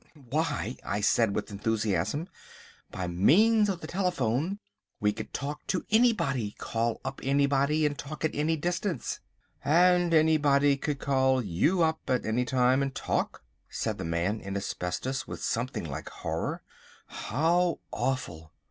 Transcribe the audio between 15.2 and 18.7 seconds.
with something like horror. "How awful!